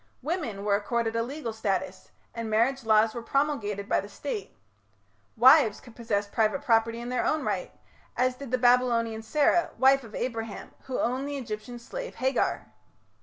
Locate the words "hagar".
12.15-12.65